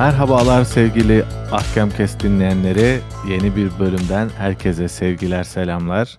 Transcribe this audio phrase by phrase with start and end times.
[0.00, 3.00] Merhabalar sevgili Ahkamkes dinleyenleri.
[3.28, 6.18] Yeni bir bölümden herkese sevgiler, selamlar.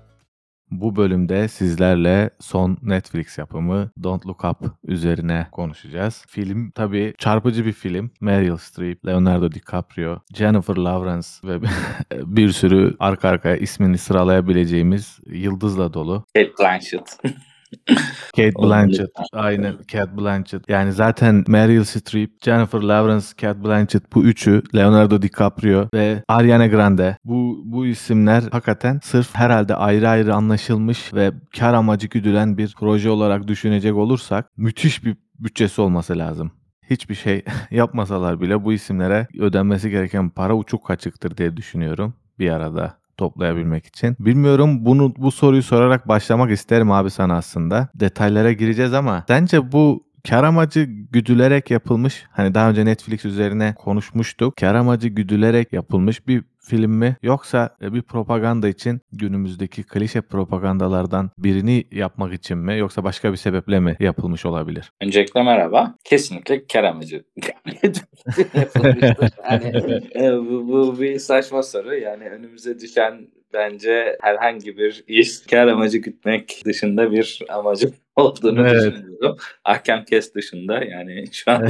[0.72, 6.26] Bu bölümde sizlerle son Netflix yapımı Don't Look Up üzerine konuşacağız.
[6.28, 8.12] Film tabii çarpıcı bir film.
[8.22, 11.68] Meryl Streep, Leonardo DiCaprio, Jennifer Lawrence ve
[12.36, 16.26] bir sürü arka arkaya ismini sıralayabileceğimiz yıldızla dolu.
[16.36, 17.18] Kate Blanchett.
[18.36, 19.10] Kate Blanchett.
[19.34, 20.70] Aynen Kate Blanchett.
[20.70, 27.18] Yani zaten Meryl Streep, Jennifer Lawrence, Kate Blanchett bu üçü, Leonardo DiCaprio ve Ariana Grande.
[27.26, 33.10] Bu bu isimler hakikaten sırf herhalde ayrı ayrı anlaşılmış ve kar amacı güdülen bir proje
[33.10, 36.52] olarak düşünecek olursak müthiş bir bütçesi olması lazım.
[36.90, 43.01] Hiçbir şey yapmasalar bile bu isimlere ödenmesi gereken para uçuk kaçıktır diye düşünüyorum bir arada
[43.22, 44.16] toplayabilmek için.
[44.20, 47.88] Bilmiyorum bunu bu soruyu sorarak başlamak isterim abi sana aslında.
[47.96, 54.58] Detaylara gireceğiz ama sence bu kar amacı güdülerek yapılmış hani daha önce Netflix üzerine konuşmuştuk.
[54.58, 61.32] Kar amacı güdülerek yapılmış bir film mi yoksa e, bir propaganda için günümüzdeki klişe propagandalardan
[61.38, 64.92] birini yapmak için mi yoksa başka bir sebeple mi yapılmış olabilir?
[65.02, 65.96] Öncelikle merhaba.
[66.04, 67.24] Kesinlikle kar amacı
[69.52, 71.96] yani, e, bu, bu bir saçma soru.
[71.96, 77.92] Yani önümüze düşen bence herhangi bir iş kar amacı gütmek dışında bir amacı
[78.26, 78.94] olduğunu evet.
[78.94, 79.38] düşünüyorum.
[79.66, 81.70] Ahkam kes dışında yani şu an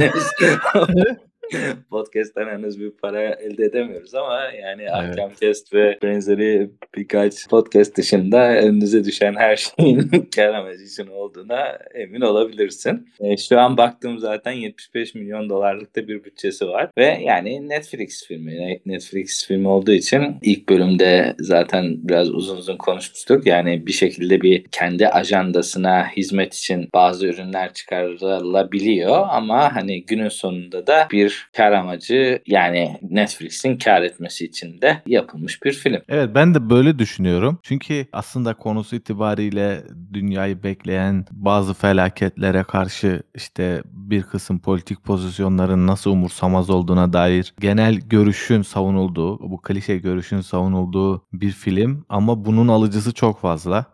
[1.90, 4.92] Podcast'ten henüz bir para elde edemiyoruz ama yani evet.
[4.92, 12.20] Ahkamcast ve benzeri birkaç podcast dışında önünüze düşen her şeyin kar amacı için olduğuna emin
[12.20, 13.08] olabilirsin.
[13.20, 18.80] E, şu an baktığım zaten 75 milyon dolarlıkta bir bütçesi var ve yani Netflix filmi.
[18.86, 23.46] Netflix filmi olduğu için ilk bölümde zaten biraz uzun uzun konuşmuştuk.
[23.46, 30.86] Yani bir şekilde bir kendi ajandasına hizmet için bazı ürünler çıkarılabiliyor ama hani günün sonunda
[30.86, 36.02] da bir kar amacı yani Netflix'in kar etmesi için de yapılmış bir film.
[36.08, 37.58] Evet ben de böyle düşünüyorum.
[37.62, 39.82] Çünkü aslında konusu itibariyle
[40.12, 47.94] dünyayı bekleyen bazı felaketlere karşı işte bir kısım politik pozisyonların nasıl umursamaz olduğuna dair genel
[47.94, 53.86] görüşün savunulduğu, bu klişe görüşün savunulduğu bir film ama bunun alıcısı çok fazla.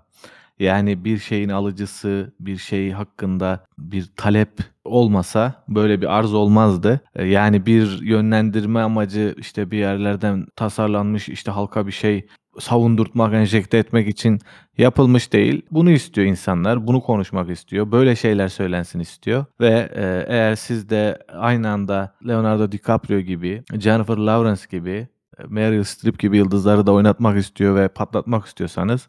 [0.59, 4.51] Yani bir şeyin alıcısı bir şey hakkında bir talep
[4.85, 7.01] olmasa böyle bir arz olmazdı.
[7.15, 12.27] E, yani bir yönlendirme amacı işte bir yerlerden tasarlanmış işte halka bir şey
[12.59, 14.39] savundurtmak, enjekte etmek için
[14.79, 15.63] yapılmış değil.
[15.71, 16.87] Bunu istiyor insanlar.
[16.87, 17.93] Bunu konuşmak istiyor.
[17.93, 19.45] Böyle şeyler söylensin istiyor.
[19.61, 25.09] Ve e, eğer siz de aynı anda Leonardo DiCaprio gibi, Jennifer Lawrence gibi,
[25.49, 29.09] Meryl Streep gibi yıldızları da oynatmak istiyor ve patlatmak istiyorsanız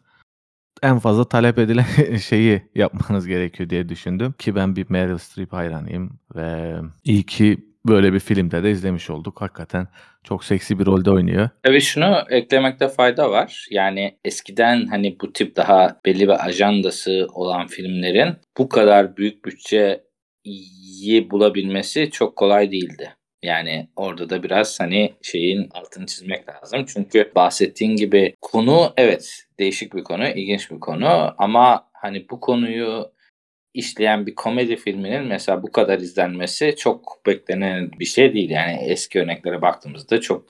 [0.82, 4.34] en fazla talep edilen şeyi yapmanız gerekiyor diye düşündüm.
[4.38, 9.40] Ki ben bir Meryl Streep hayranıyım ve iyi ki böyle bir filmde de izlemiş olduk.
[9.40, 9.88] Hakikaten
[10.24, 11.48] çok seksi bir rolde oynuyor.
[11.62, 13.66] Tabii şunu eklemekte fayda var.
[13.70, 21.30] Yani eskiden hani bu tip daha belli bir ajandası olan filmlerin bu kadar büyük bütçeyi
[21.30, 23.14] bulabilmesi çok kolay değildi.
[23.42, 26.84] Yani orada da biraz hani şeyin altını çizmek lazım.
[26.84, 33.12] Çünkü bahsettiğin gibi konu evet değişik bir konu, ilginç bir konu ama hani bu konuyu
[33.74, 38.50] işleyen bir komedi filminin mesela bu kadar izlenmesi çok beklenen bir şey değil.
[38.50, 40.46] Yani eski örneklere baktığımızda çok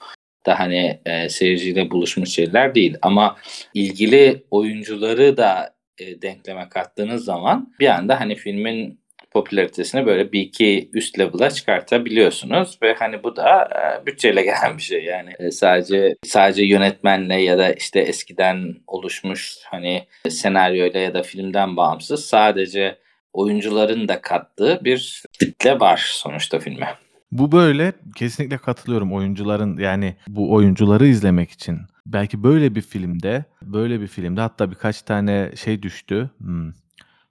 [0.47, 2.97] da hani e, seyirciyle buluşmuş şeyler değil.
[3.03, 3.37] Ama
[3.75, 9.00] ilgili oyuncuları da e, denkleme kattığınız zaman bir anda hani filmin
[9.31, 14.83] popülaritesini böyle bir iki üst level'a çıkartabiliyorsunuz ve hani bu da e, bütçeyle gelen bir
[14.83, 21.23] şey yani e, sadece sadece yönetmenle ya da işte eskiden oluşmuş hani senaryoyla ya da
[21.23, 22.99] filmden bağımsız sadece
[23.33, 26.89] oyuncuların da kattığı bir kitle var sonuçta filme.
[27.33, 31.79] Bu böyle kesinlikle katılıyorum oyuncuların yani bu oyuncuları izlemek için.
[32.07, 36.31] Belki böyle bir filmde, böyle bir filmde hatta birkaç tane şey düştü.
[36.39, 36.73] Hmm,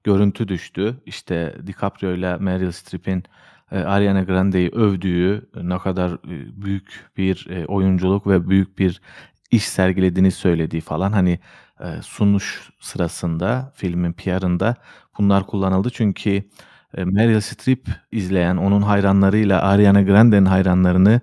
[0.03, 0.97] görüntü düştü.
[1.05, 3.23] İşte DiCaprio ile Meryl Streep'in
[3.71, 9.01] e, Ariana Grande'yi övdüğü ne kadar e, büyük bir e, oyunculuk ve büyük bir
[9.51, 11.39] iş sergilediğini söylediği falan hani
[11.79, 14.75] e, sunuş sırasında filmin PR'ında
[15.17, 15.89] bunlar kullanıldı.
[15.89, 16.43] Çünkü
[16.97, 21.21] e, Meryl Streep izleyen onun hayranlarıyla Ariana Grande'nin hayranlarını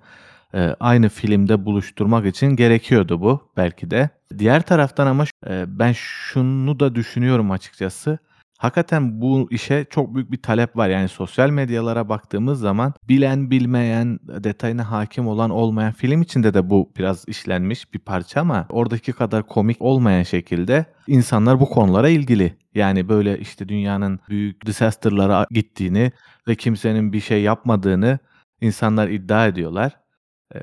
[0.54, 4.10] e, aynı filmde buluşturmak için gerekiyordu bu belki de.
[4.38, 8.18] Diğer taraftan ama e, ben şunu da düşünüyorum açıkçası.
[8.58, 10.88] Hakikaten bu işe çok büyük bir talep var.
[10.88, 16.92] Yani sosyal medyalara baktığımız zaman bilen, bilmeyen, detayına hakim olan, olmayan film içinde de bu
[16.98, 22.56] biraz işlenmiş bir parça ama oradaki kadar komik olmayan şekilde insanlar bu konulara ilgili.
[22.74, 26.12] Yani böyle işte dünyanın büyük disaster'lara gittiğini
[26.48, 28.18] ve kimsenin bir şey yapmadığını
[28.60, 29.92] İnsanlar iddia ediyorlar.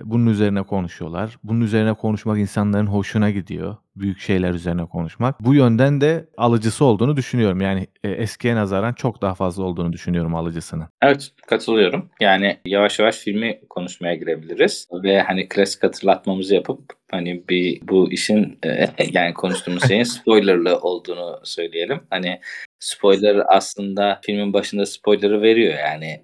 [0.04, 1.38] Bunun üzerine konuşuyorlar.
[1.44, 3.76] Bunun üzerine konuşmak insanların hoşuna gidiyor.
[3.96, 5.40] Büyük şeyler üzerine konuşmak.
[5.40, 7.62] Bu yönden de alıcısı olduğunu düşünüyorum.
[7.62, 10.88] Yani, eee, eskiye nazaran çok daha fazla olduğunu düşünüyorum alıcısının.
[11.02, 12.10] Evet, katılıyorum.
[12.22, 16.80] Yani yavaş yavaş filmi konuşmaya girebiliriz ve, hani, klasik hatırlatmamızı yapıp,
[17.12, 22.00] hani, bir bu işin, eee, yani konuştuğumuz şeyin spoiler'lı olduğunu söyleyelim.
[22.10, 22.40] Hani,
[22.84, 26.24] spoiler aslında filmin başında spoiler'ı veriyor yani.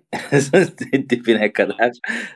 [1.09, 1.91] Dibine kadar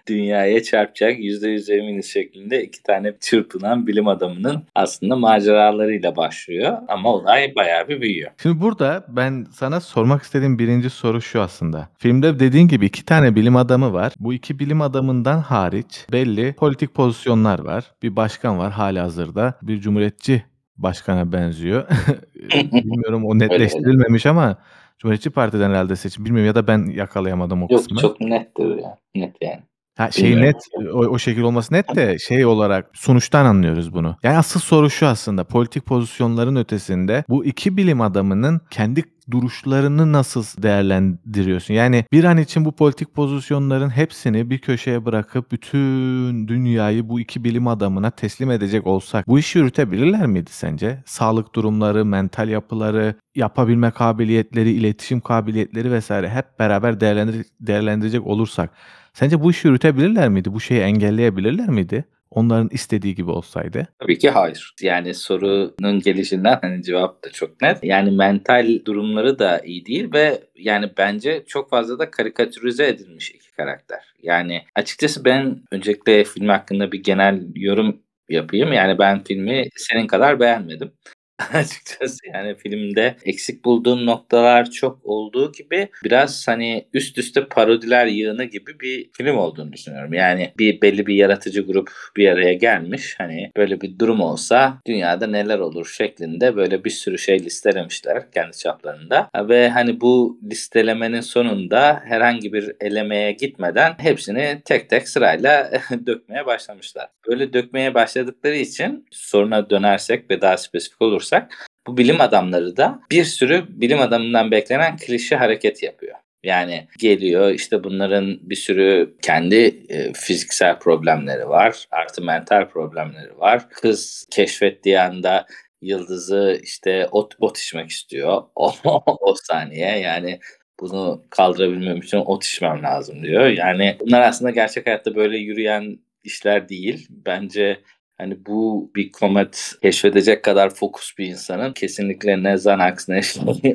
[0.07, 7.55] dünyaya çarpacak, %100 eminiz şeklinde 2 tane çırpınan bilim adamının aslında maceralarıyla başlıyor ama olay
[7.55, 8.31] bayağı bir büyüyor.
[8.41, 10.89] Şimdi burada ben sana sormak istediğim 1.
[10.89, 11.89] soru şu aslında.
[11.97, 14.13] Filmde dediğin gibi 2 tane bilim adamı var.
[14.19, 17.91] Bu 2 bilim adamından hariç belli politik pozisyonlar var.
[18.03, 19.53] Bir başkan var hâlihazırda.
[19.61, 20.43] Bir cumhuriyetçi
[20.77, 21.87] başkana benziyor.
[22.73, 23.53] Bilmiyorum o Öyle, öyle.
[23.53, 24.57] netleştirilmemiş ama
[24.97, 26.25] Cumhuriyetçi Parti'den herhâlde seçim.
[26.25, 27.99] Bilmiyorum ya da ben yakalayamadım o Yok, kısmı.
[27.99, 28.97] çok nettir ya.
[29.15, 29.59] Net yani.
[29.97, 30.59] Ha, şey Bilmiyorum.
[30.77, 34.17] net, o o şekil olması net de şey olarak sonuçtan anlıyoruz bunu.
[34.23, 40.43] Yani asıl soru şu aslında, politik pozisyonların ötesinde bu 2 bilim adamının kendi duruşlarını nasıl
[40.63, 41.73] değerlendiriyorsun?
[41.73, 47.43] Yani bir an için bu politik pozisyonların hepsini bir köşeye bırakıp bütün dünyayı bu 2
[47.43, 51.03] bilim adamına teslim edecek olsak bu işi yürütebilirler miydi sence?
[51.05, 56.09] Sağlık durumları, mental yapıları, yapabilme kabiliyetleri, iletişim kabiliyetleri vs.
[56.11, 58.69] hep beraber değerlendir değerlendirecek olursak
[59.13, 60.53] sence bu işi yürütebilirler miydi?
[60.53, 62.05] Bu şeyi engelleyebilirler miydi?
[62.31, 63.87] Onların istediği gibi olsaydı?
[63.99, 64.75] Tabii ki hayır.
[64.81, 67.83] Yani sorunun gelişinden, hani, cevap da çok net.
[67.83, 73.51] Yani mental durumları da iyi değil ve yani bence çok fazla da karikatürize edilmiş 2
[73.51, 74.13] karakter.
[74.23, 78.73] Yani açıkçası ben öncelikle film hakkında bir genel yorum yapayım.
[78.73, 80.91] Yani ben filmi senin kadar beğenmedim.
[81.53, 88.43] Açıkçası yani filmde eksik bulduğum noktalar çok olduğu gibi biraz, hani, üst üste parodiler yığını
[88.43, 90.13] gibi bir film olduğunu düşünüyorum.
[90.13, 93.15] Yani bir belli bir yaratıcı grup bir araya gelmiş.
[93.17, 98.57] Hani, böyle bir durum olsa dünyada neler olur şeklinde böyle bir sürü şey listelemişler kendi
[98.57, 105.71] çaplarında ve, hani, bu listelemenin sonunda herhangi bir elemeye gitmeden hepsini tek tek sırayla
[106.07, 107.07] dökmeye başlamışlar.
[107.27, 113.23] Böyle dökmeye başladıkları için soruna dönersek ve daha spesifik olursak bu bilim adamları da bir
[113.23, 116.15] sürü bilim adamından beklenen klişe hareket yapıyor.
[116.43, 123.69] Yani geliyor, işte, bunların bir sürü kendi, eee, fiziksel problemleri var, artı mental problemleri var.
[123.69, 125.45] Kız keşfettiği anda
[125.81, 128.73] yıldızı, işte, ot ot içmek istiyor o
[129.05, 129.99] o saniye.
[129.99, 130.39] Yani
[130.79, 133.47] bunu kaldırabilmem için ot içmem lazım diyor.
[133.47, 137.07] Yani bunlar aslında gerçek hayatta böyle yürüyen işler değil.
[137.09, 137.79] Bence,
[138.23, 143.21] hani, bu bir komet keşfedecek kadar fokus bir insanın kesinlikle ne Xanax ne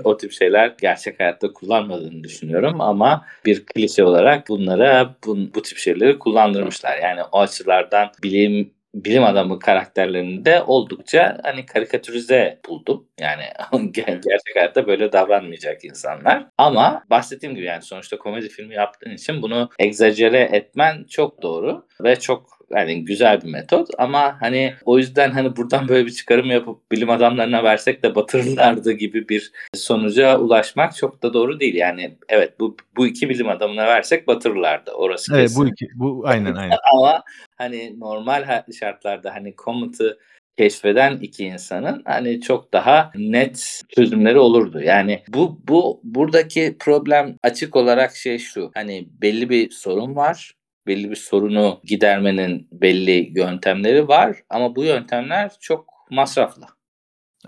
[0.04, 5.78] o tip şeyler gerçek hayatta kullanmadığını düşünüyorum ama bir klişe olarak bunlara bun bu tip
[5.78, 6.98] şeyleri kullandırmışlar.
[6.98, 13.08] Yani o açılardan bilim bilim adamı karakterlerini de oldukça, hani, karikatürize buldum.
[13.20, 13.42] Yani
[13.92, 19.42] ge gerçek hayatta böyle davranmayacak insanlar ama bahsettiğim gibi, yani, sonuçta komedi filmi yaptığın için
[19.42, 25.30] bunu egzajere etmen çok doğru ve çok, hani, güzel bir metot ama, hani, o yüzden,
[25.30, 30.96] hani, buradan böyle bir çıkarım yapıp bilim adamlarına versek de batırırlardı gibi bir sonuca ulaşmak
[30.96, 31.74] çok da doğru değil.
[31.74, 34.90] Yani evet, bu bu 2 bilim adamına versek batırırlardı.
[34.90, 35.62] Orası Evet, kesin.
[35.64, 36.76] bu 2 bu aynen, aynen.
[36.94, 37.22] Ama,
[37.56, 40.18] hani, normal şartlarda, hani, komet'ı
[40.58, 44.80] keşfeden 2 insanın, hani, çok daha net çözümleri olurdu.
[44.80, 50.54] Yani bu bu buradaki problem açık olarak şey şu, hani, belli bir sorun var.
[50.88, 56.66] Belli bir sorunu gidermenin belli yöntemleri var ama bu yöntemler çok masraflı.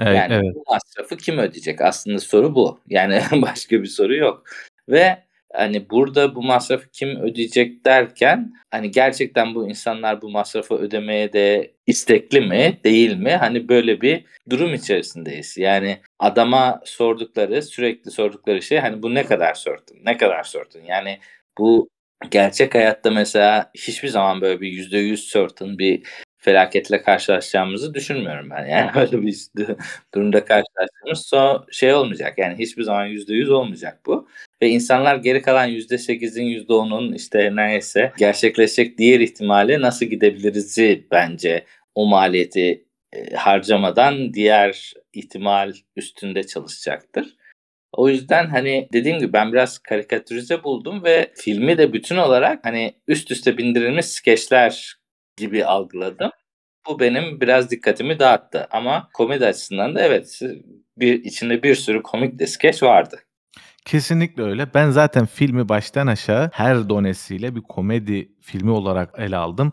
[0.01, 0.55] Evet, Yani evet.
[0.55, 1.81] bu masrafı kim ödeyecek?
[1.81, 2.81] Aslında soru bu.
[2.89, 4.45] Yani başka bir soru yok
[4.89, 5.19] ve,
[5.53, 11.75] hani, burada bu masrafı kim ödeyecek derken, hani, gerçekten bu insanlar bu masrafı ödemeye de
[11.87, 13.31] istekli mi, değil mi?
[13.33, 15.57] Hani, böyle bir durum içerisindeyiz.
[15.59, 21.19] Yani adama sordukları, sürekli sordukları şey, hani, "Bu ne kadar sörtün, ne kadar sörtün?" Yani
[21.59, 21.89] bu
[22.31, 26.03] gerçek hayatta mesela hiçbir zaman böyle bir %100 certain bir
[26.39, 28.67] felaketle karşılaşacağımızı düşünmüyorum ben.
[28.67, 29.77] Yani öyle bir du
[30.15, 34.29] durumda karşılaştığımız so şey olmayacak, yani hiçbir zaman %100 olmayacak bu
[34.63, 42.07] ve insanlar geri kalan %8'in, %10'un, işte, neyse gerçekleşecek diğer ihtimale nasıl gidebiliriz'i bence o
[42.07, 42.85] maliyeti,
[43.15, 47.37] eee, harcamadan diğer ihtimal üstünde çalışacaktır.
[47.93, 52.95] O yüzden, hani, dediğim gibi ben biraz karikatürize buldum ve filmi de bütün olarak, hani,
[53.09, 54.97] üst üste bindirilmiş skeçler
[55.37, 56.31] gibi algıladım.
[56.89, 60.41] Bu benim biraz dikkatimi dağıttı ama komedi açısından da evet,
[60.97, 63.21] bir içinde bir sürü komik de skeç vardı.
[63.85, 64.75] Kesinlikle öyle.
[64.75, 69.73] Ben zaten filmi baştan aşağı her donesiyle bir komedi filmi olarak ele aldım.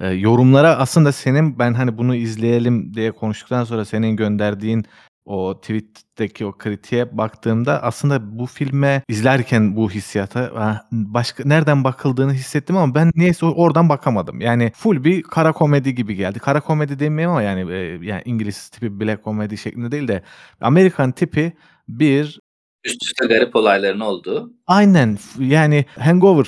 [0.00, 4.84] Eee, yorumlara aslında senin ben, hani, bunu izleyelim diye konuştuktan sonra senin gönderdiğin
[5.28, 12.76] o tweet'teki o kritiğe baktığımda aslında bu filme izlerken bu hissiyata, başka nereden bakıldığını hissettim
[12.76, 14.40] ama ben niyeyse oradan bakamadım.
[14.40, 16.38] Yani full bir kara komedi gibi geldi.
[16.38, 20.22] Kara komedi demeyeyim ama yani, eee, yani İngiliz tipi black comedy şeklinde değil de
[20.60, 21.52] Amerikan tipi
[21.88, 22.40] bir
[22.84, 24.52] Üst üste garip olayların olduğu.
[24.66, 25.18] Aynen.
[25.38, 26.46] Yani Hangover.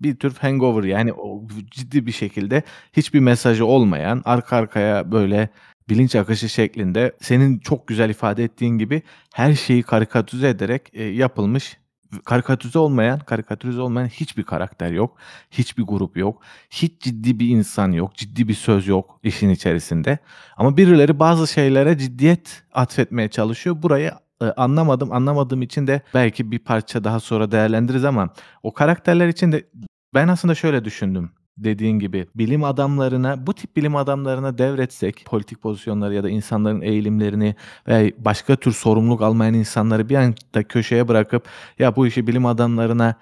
[0.00, 2.62] Bir tür Hangover yani o ciddi bir şekilde
[2.92, 5.48] hiçbir mesajı olmayan, arka arkaya böyle
[5.90, 9.02] bilinç akışı şeklinde senin çok güzel ifade ettiğin gibi
[9.34, 11.76] her şeyi karikatüze ederek, eee, yapılmış,
[12.24, 15.16] karikatüze olmayan karikatürize olmayan hiçbir karakter yok,
[15.50, 20.18] hiçbir grup yok, hiç ciddi bir insan yok, ciddi bir söz yok işin içerisinde.
[20.56, 23.82] Ama birileri bazı şeylere ciddiyet atfetmeye çalışıyor.
[23.82, 25.12] Burayı, eee, anlamadım.
[25.12, 28.28] Anlamadığım için de belki bir parça daha sonra değerlendiririz ama
[28.62, 29.66] o karakterler için de
[30.14, 31.30] ben aslında şöyle düşündüm
[31.64, 32.26] dediğin gibi.
[32.34, 37.54] Bilim adamlarına, bu tip bilim adamlarına devretsek politik pozisyonları ya da insanların eğilimlerini
[37.88, 41.48] ve başka tür sorumluluk almayan insanları bir anda köşeye bırakıp
[41.78, 43.14] ya bu işi bilim adamlarına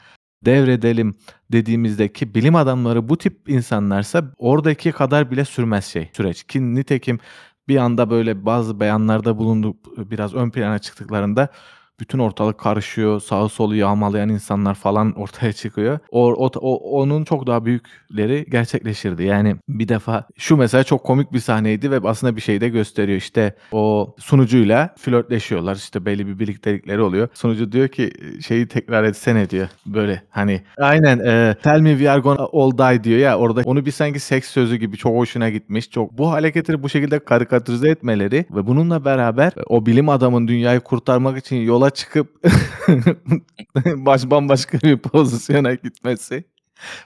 [0.45, 1.15] devredelim
[1.53, 6.45] dediğimizde ki bilim adamları bu tip insanlarsa oradaki kadar bile sürmez şey, süreç.
[6.45, 7.19] Ki nitekim
[7.69, 9.77] bir anda böyle bazı beyanlarda bulunup
[10.11, 11.49] biraz ön plana çıktıklarında
[12.01, 15.99] bütün ortalık karışıyor, sağı solu yağmalayan insanlar falan ortaya çıkıyor.
[16.11, 19.23] O ot o onun çok daha büyükleri gerçekleşirdi.
[19.23, 23.19] Yani bir defa şu mesela çok komik bir sahneydi ve aslında bir şey de gösteriyor.
[23.19, 25.77] İşte o sunucuyla flörtleşiyorlar.
[25.77, 27.29] İşte belli bir birliktelikleri oluyor.
[27.35, 28.11] Sunucu diyor ki
[28.47, 29.69] şeyi tekrar etsene diyor.
[29.87, 33.87] Böyle hani aynen eee, tell me we are gonna all die diyor ya orada onu
[33.87, 35.91] bir sanki seks sözü gibi çok hoşuna gitmiş.
[35.91, 41.39] Çok bu hareketleri bu şekilde karikatürize etmeleri ve bununla beraber o bilim adamın dünyayı kurtarmak
[41.39, 42.45] için yola çıkıp
[43.87, 46.45] baş bambaşka bir pozisyona gitmesi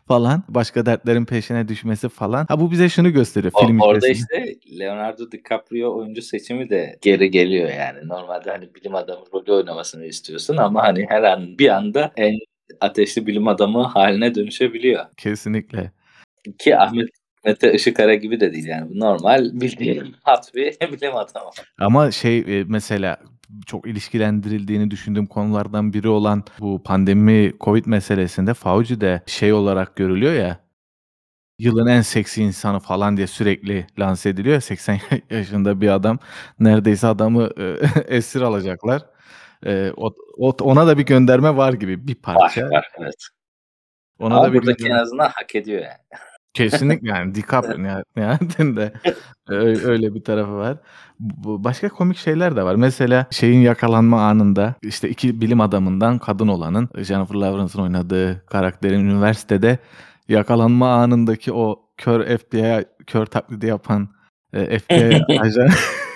[0.08, 2.46] falan, başka dertlerin peşine düşmesi falan.
[2.48, 4.54] Ha bu bize şunu gösteriyor O film orada içerisinde.
[4.60, 8.08] işte Leonardo DiCaprio oyuncu seçimi de geri geliyor yani.
[8.08, 12.38] Normalde, hani, bilim adamı rolü oynamasını istiyorsun ama, hani, her an bir anda en
[12.80, 15.04] ateşli bilim adamı hâline dönüşebiliyor.
[15.16, 15.92] Kesinlikle.
[16.58, 17.08] Ki Ahmet
[17.44, 18.98] Mete Işıkara gibi de değil yani.
[18.98, 21.50] Normal bildiğin hat bir bilim adamı.
[21.78, 23.16] Ama şey, eee, mesela
[23.66, 30.32] çok ilişkilendirildiğini düşündüğüm konulardan biri olan bu pandemi, COVID meselesinde Fauci de şey olarak görülüyor
[30.34, 30.58] ya,
[31.58, 34.98] yılın en seksi insanı falan diye sürekli lanse ediliyor ya 80
[35.30, 36.18] yaşında bir adam.
[36.60, 39.02] Neredeyse adamı, eee, esir alacaklar.
[39.96, 42.70] Ot ot ona da bir gönderme var gibi bir Var, parça.
[42.70, 43.14] var, evet.
[44.18, 45.98] Ona Ama da bir buradaki en gönderme azından hak ediyor yani.
[46.54, 48.92] Kesinlikle yani DiCaprio niha nihayetinde
[49.48, 50.76] öy öyle bir tarafı var.
[51.20, 52.74] Bu başka komik şeyler de var.
[52.74, 59.78] Mesela şeyin yakalanma anında, işte 2 bilim adamından kadın olanın, Jennifer Lawrence'ın oynadığı karakterin üniversitede
[60.28, 64.08] yakalanma anındaki o kör FBI, kör taklidi yapan,
[64.54, 65.70] eee, FBI ajanı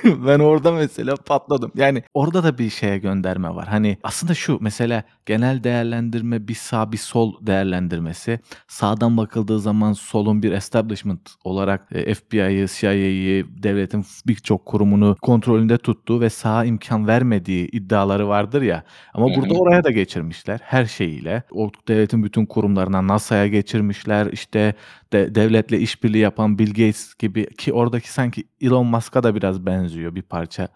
[0.27, 1.73] ben orada mesela patladım.
[1.75, 3.69] Yani orada da bir şeye gönderme var.
[3.69, 8.41] Hani aslında şu mesela genel değerlendirme bir sağ bir sol değerlendirmesi.
[8.69, 16.21] Sağdan bakıldığı zaman solun bir establishment olarak, eee, FBI'yi, CIA'yı, devletin birçok kurumunu kontrolünde tuttuğu
[16.21, 18.85] ve sağa imkân vermediği iddiaları vardır ya
[19.15, 21.43] ama burada oraya da geçirmişler her şeyiyle.
[21.51, 24.27] O devletin bütün kurumlarına, NASA'ya geçirmişler.
[24.33, 24.75] İşte
[25.13, 29.96] de devletle işbirliği yapan Bill Gates gibi ki oradaki sanki Elon Musk'a da biraz benziyor
[29.97, 30.69] bir parça.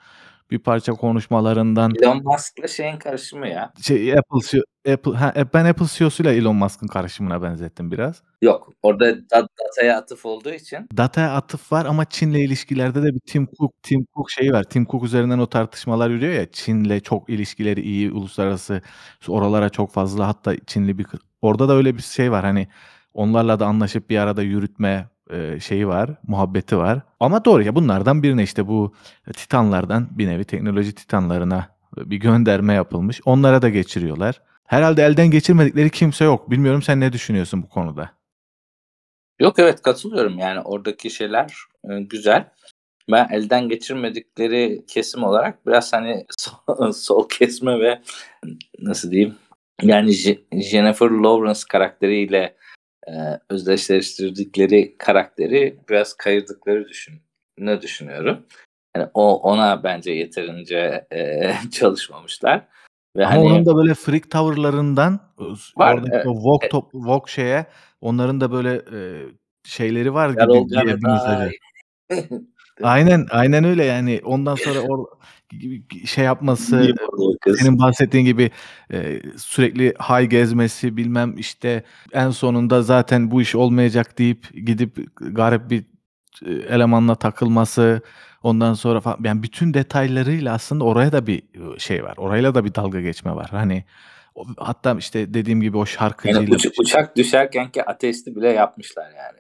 [0.50, 3.72] Bir parça konuşmalarından Elon Musk'la şeyin karışımı ya.
[3.82, 4.62] Şey Apple CEO
[4.92, 8.22] Apple ha, ben Apple CEO'suyla Elon Musk'ın karışımına benzettim biraz.
[8.42, 10.88] Yok, orada da dataya atıf olduğu için.
[10.96, 14.64] Dataya atıf var ama Çin'le ilişkilerde de bir Tim Cook Tim Cook şeyi var.
[14.64, 16.50] Tim Cook üzerinden o tartışmalar yürüyor ya.
[16.50, 18.82] Çin'le çok ilişkileri iyi, uluslararası
[19.28, 21.06] oralara çok fazla hatta Çinli bir
[21.42, 22.44] orada da öyle bir şey var.
[22.44, 22.68] Hani
[23.14, 27.00] onlarla da anlaşıp bir arada yürütme, eee, şeyi var, muhabbeti var.
[27.20, 28.94] Ama doğru ya bunlardan birine işte bu
[29.36, 33.20] titanlardan bir nevi teknoloji titanlarına bir gönderme yapılmış.
[33.24, 34.42] Onlara da geçiriyorlar.
[34.64, 36.50] Herhâlde elden geçirmedikleri kimse yok.
[36.50, 38.10] Bilmiyorum sen ne düşünüyorsun bu konuda?
[39.40, 40.38] Yok, evet katılıyorum.
[40.38, 41.54] Yani oradaki şeyler,
[41.90, 42.48] eee, güzel.
[43.10, 48.00] Ben elden geçirmedikleri kesim olarak biraz, hani, so sol kesme ve
[48.78, 49.34] nasıl diyeyim,
[49.82, 52.56] yani Je Jennifer Lawrence karakteriyle,
[53.08, 57.14] eee, özdeşleştirdikleri karakteri biraz kayırdıkları düşün
[57.58, 58.46] ne düşünüyorum.
[58.96, 62.66] Hani o ona bence yeterince, eee, çalışmamışlar
[63.16, 65.20] ve, Ama onun hani da böyle freak tavırlarından
[65.76, 66.26] Var, oradaki evet.
[66.26, 67.66] o woke E top woke şeye
[68.00, 69.26] onların da böyle, eee,
[69.64, 71.50] şeyleri var gibi die.
[72.82, 74.20] Aynen, aynen öyle yani.
[74.24, 75.10] Ondan sonra o
[76.06, 76.94] şey yapması,
[77.58, 78.50] senin bahsettiğin gibi,
[78.92, 85.70] eee, sürekli high gezmesi, bilmem, işte, en sonunda zaten bu iş olmayacak deyip gidip garip
[85.70, 85.84] bir,
[86.46, 88.00] eee, elemanla takılması,
[88.42, 92.14] ondan sonra falan yani bütün detaylarıyla aslında oraya da bir, ııı, şey var.
[92.16, 93.48] Orayla da bir dalga geçme var.
[93.50, 93.84] Hani,
[94.58, 99.39] hatta, işte, dediğim gibi o Yani şarkıcıyla uç uçak düşerkenki ateşli bile yapmışlar yani.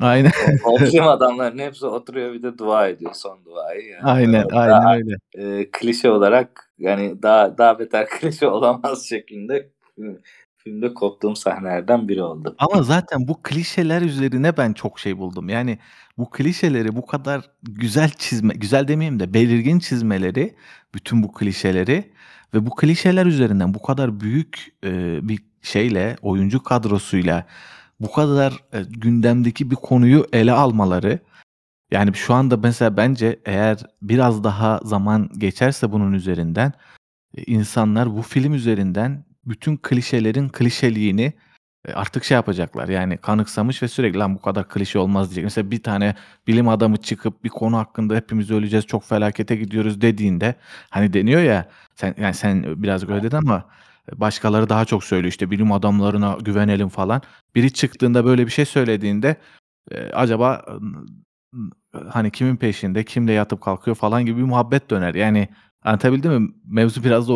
[0.00, 0.32] Aynen.
[0.64, 4.02] O o bilim adamlarının hepsi oturuyor bir de dua ediyor son duayı yani.
[4.04, 5.14] Aynen, Daha, aynen öyle.
[5.58, 10.18] eee, klişe olarak yani daha daha beter klişe olamaz şeklinde film
[10.56, 12.54] filmde koptuğum sahnelerden biri oldu.
[12.58, 15.48] Ama zaten bu klişeler üzerine ben çok şey buldum.
[15.48, 15.78] Yani
[16.18, 20.54] bu klişeleri bu kadar güzel çizme güzel demeyeyim de belirgin çizmeleri,
[20.94, 22.12] bütün bu klişeleri
[22.54, 27.46] ve bu klişeler üzerinden bu kadar büyük, eee, bir şeyle, oyuncu kadrosuyla
[28.00, 31.18] bu kadar, eee, gündemdeki bir konuyu ele almaları,
[31.92, 36.72] yani şu anda mesela bence eğer biraz daha zaman geçerse bunun üzerinden,
[37.38, 41.34] eee, insanlar bu film üzerinden bütün klişelerin klişeliğini,
[41.88, 45.44] eee, artık şey yapacaklar, yani kanıksamış ve sürekli "Lan bu kadar klişe olmaz." diyecek.
[45.44, 46.14] Mesela bir tane
[46.48, 50.54] bilim adamı çıkıp bir konu hakkında "Hepimiz öleceğiz, çok felakete gidiyoruz." dediğinde,
[50.90, 53.64] hani deniyor ya, sen yani sen birazcık öyle dedin ama
[54.16, 57.22] başkaları daha çok söylüyor, işte, "Bilim adamlarına güvenelim." falan.
[57.54, 59.36] Biri çıktığında böyle bir şey söylediğinde,
[59.90, 61.70] eee, acaba, ııı,
[62.08, 65.14] hani kimin peşinde, kimle yatıp kalkıyor falan gibi bir muhabbet döner.
[65.14, 65.48] Yani
[65.82, 66.50] anlatabildim mi?
[66.66, 67.34] Mevzu biraz da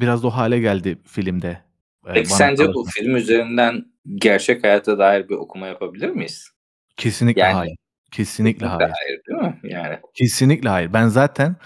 [0.00, 1.60] biraz da o hâle geldi filmde, eee,
[2.14, 2.90] Peki bana sence bu kalırsa.
[2.94, 6.50] film üzerinden gerçek hayata dair bir okuma yapabilir miyiz?
[6.96, 7.76] Kesinlikle Yani hayır.
[8.12, 8.94] Kesinlikle kesinlikle hayır.
[9.00, 9.70] hayır, değil mi?
[9.72, 9.98] Yani.
[10.14, 10.92] Kesinlikle hayır.
[10.92, 11.56] Ben zaten,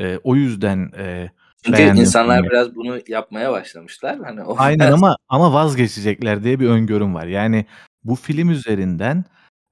[0.00, 1.30] eee, o yüzden, eee,
[1.62, 2.50] Çünkü beğendim insanlar filmi.
[2.50, 4.18] biraz bunu yapmaya başlamışlar.
[4.24, 7.26] Hani o Aynen biraz ama ama vazgeçecekler diye bir öngörüm var.
[7.26, 7.66] Yani
[8.04, 9.24] bu film üzerinden,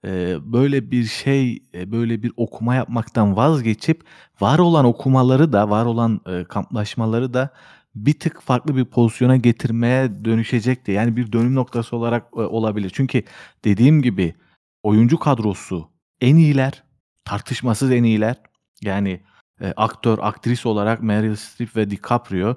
[0.04, 4.02] eee, böyle bir şey, eee, böyle bir okuma yapmaktan vazgeçip
[4.40, 7.50] var olan okumaları da, var olan, eee, kamplaşmaları da
[7.94, 10.92] bir tık farklı bir pozisyona getirmeye dönüşecektir.
[10.92, 12.90] Yani bir dönüm noktası olarak, eee, olabilir.
[12.94, 13.22] Çünkü
[13.64, 14.34] dediğim gibi
[14.82, 15.88] oyuncu kadrosu
[16.20, 16.82] en iyiler,
[17.24, 18.36] tartışmasız en iyiler.
[18.82, 19.20] Yani,
[19.60, 22.56] eee, aktör, aktris olarak Meryl Streep ve DiCaprio,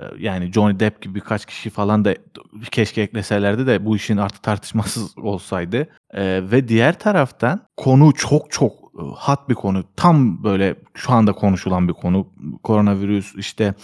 [0.00, 2.14] eee, yani Johnny Depp gibi birkaç kişi falan da
[2.70, 5.88] keşke ekleselerdi de bu işin artık tartışmasız olsaydı.
[6.14, 9.84] Eee, ve diğer taraftan konu çok çok, ııı, hot bir konu.
[9.96, 12.26] Tam böyle şu anda konuşulan bir konu.
[12.62, 13.74] Koronavirüs, işte,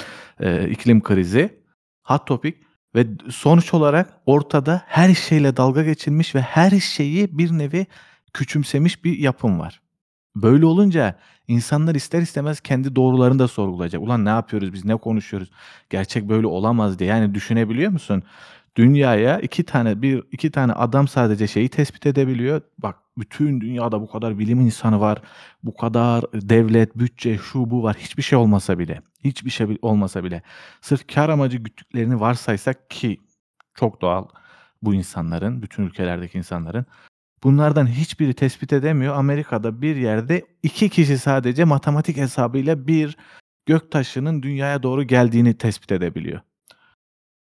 [0.41, 1.59] eee, iklim krizi.
[2.05, 2.59] Hot topic
[2.95, 7.87] ve sonuç olarak ortada her şeyle dalga geçilmiş ve her şeyi bir nevi
[8.35, 9.81] küçümsemiş bir yapım var.
[10.37, 14.03] Böyle olunca insanlar ister istemez kendi doğrularını da sorgulayacak.
[14.03, 15.51] "Ulan ne yapıyoruz biz, ne konuşuyoruz?
[15.91, 17.11] Gerçek böyle olamaz." diye.
[17.11, 18.23] Yani düşünebiliyor musun?
[18.77, 22.61] Dünyaya 2 tane bir 2 tane adam sadece şeyi tespit edebiliyor.
[22.79, 25.23] Bak bütün dünyada bu kadar bilim insanı var,
[25.63, 27.97] bu kadar devlet, bütçe, şu bu var.
[28.01, 30.43] Hiçbir şey olmasa bile, hiçbir şey olmasa bile
[30.81, 33.19] sırf kâr amacı güttüklerini varsaysak ki
[33.75, 34.25] çok doğal
[34.83, 36.87] bu insanların, bütün ülkelerdeki insanların.
[37.45, 39.15] Bunlardan hiçbiri tespit edemiyor.
[39.17, 43.17] Amerika'da bir yerde 2 kişi sadece matematik hesabıyla bir
[43.67, 46.41] göktaşının dünyaya doğru geldiğini tespit edebiliyor.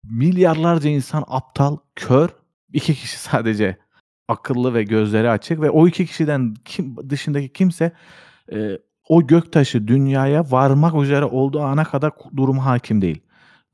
[0.04, 2.28] Milyarlarca insan aptal, kör,
[2.72, 3.78] 2 kişi sadece
[4.28, 7.92] akıllı ve gözleri açık ve o 2 kişiden kim dışındaki kimse,
[8.52, 13.22] eee, o göktaşı dünyaya varmak üzere olduğu ana kadar duruma hâkim değil.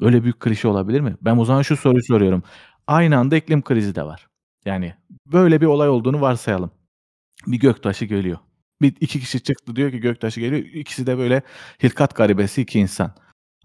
[0.01, 1.17] Böyle büyük klişe olabilir mi?
[1.23, 2.43] Ben o zaman şu soruyu soruyorum.
[2.87, 4.30] Aynı anda iklim krizi de var.
[4.65, 4.95] Yani
[5.27, 6.71] böyle bir olay olduğunu varsayalım.
[7.47, 8.39] Bir göktaşı geliyor.
[8.83, 10.63] Bir 2 kişi çıktı diyor ki göktaşı geliyor.
[10.65, 11.43] İkisi de böyle
[11.83, 13.15] hilkat garibesi 2 insan.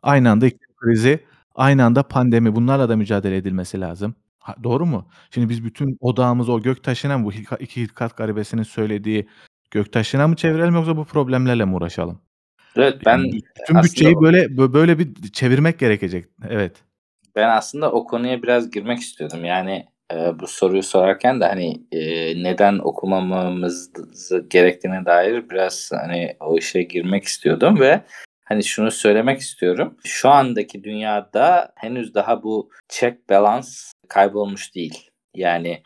[0.02, 2.56] Aynı anda iklim krizi, aynı anda pandemi.
[2.56, 4.16] Bunlarla da mücadele edilmesi lazım.
[4.40, 5.08] Ha, doğru mu?
[5.32, 9.28] Şimdi biz bütün odağımızı o göktaşına mı, bu hilka 2 hilkat garibesinin söylediği
[9.72, 12.22] göktaşına mı çevirelim yoksa bu problemlerle mi uğraşalım?
[12.76, 16.26] Evet, ben Yani bütün aslında bütçeyi böyle bö böyle bir çevirmek gerekecek.
[16.50, 16.84] Evet.
[17.36, 19.46] Ben aslında o konuya biraz girmek istiyordum.
[19.46, 23.92] Yani, eee, bu soruyu sorarken de, hani, eee, neden okumamamız
[24.50, 28.02] gerektiğine dair biraz, hani, o işe girmek istiyordum ve,
[28.46, 29.98] hani, şunu söylemek istiyorum.
[30.06, 33.68] Şu andaki dünyada henüz daha bu check balance
[34.10, 35.10] kaybolmuş değil.
[35.36, 35.82] Yani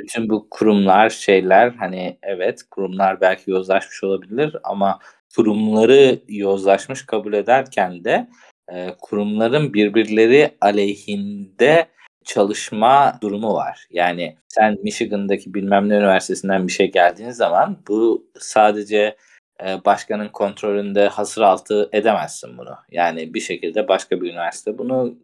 [0.00, 4.98] bütün bu kurumlar, şeyler, hani, evet, kurumlar belki yozlaşmış olabilir ama
[5.36, 8.28] kurumları yozlaşmış kabul ederken de,
[8.72, 11.86] eee, kurumların birbirleri aleyhinde
[12.24, 13.86] çalışma durumu var.
[13.90, 19.16] Yani sen Michigan'daki bilmem ne üniversitesinden bir şey geldiğin zaman bu sadece,
[19.62, 22.76] eee, başkanın kontrolünde hasıraltı edemezsin bunu.
[22.90, 25.14] Yani bir şekilde başka bir üniversite bunu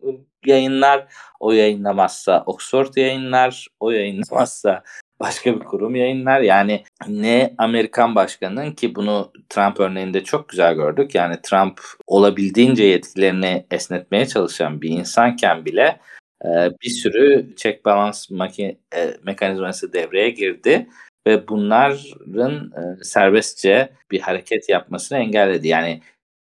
[0.47, 1.07] yayınlar.
[1.41, 3.67] O yayınlamazsa Oxford yayınlar.
[3.81, 4.83] O yayınlamazsa
[5.21, 6.41] başka bir kurum yayınlar.
[6.41, 11.15] Yani ne Amerikan başkanının ki bunu Trump örneğinde çok güzel gördük.
[11.15, 16.01] Yani Trump olabildiğince yetkilerini esnetmeye çalışan bir insanken bile
[16.45, 16.49] e,
[16.83, 20.87] bir sürü check balance maki- e, mekanizması devreye girdi
[21.27, 25.69] ve bunların e, serbestçe bir hareket yapmasını engelledi.
[25.69, 26.01] Yani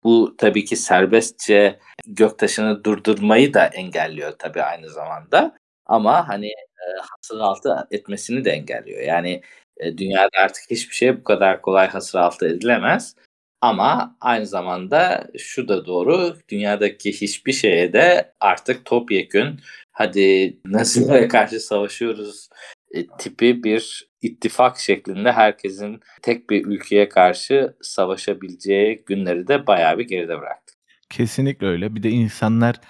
[0.05, 5.57] bu tabii ki serbestçe göktaşını durdurmayı da engelliyor tabii aynı zamanda.
[5.87, 9.03] Ama hani e, hasır altı etmesini de engelliyor.
[9.03, 9.43] Yani
[9.77, 13.17] e, dünyada artık hiçbir şey bu kadar kolay hasır altı edilemez.
[13.61, 16.37] Ama aynı zamanda şu da doğru.
[16.49, 19.61] Dünyadaki hiçbir şeye de artık topyekün
[19.95, 22.49] hadi Nazilere karşı savaşıyoruz
[22.91, 30.09] e, tipi bir ittifak şeklinde herkesin tek bir ülkeye karşı savaşabileceği günleri de bayağı bir
[30.09, 30.75] geride bıraktı.
[31.11, 31.95] Kesinlikle öyle.
[31.95, 32.81] Bir de insanlar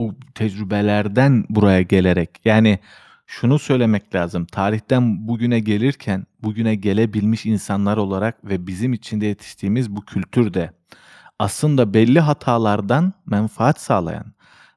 [0.00, 2.78] bu tecrübelerden buraya gelerek yani
[3.26, 4.46] şunu söylemek lazım.
[4.46, 10.70] Tarihten bugüne gelirken bugüne gelebilmiş insanlar olarak ve bizim içinde yetiştiğimiz bu kültürde
[11.38, 14.32] aslında belli hatalardan menfaat sağlayan,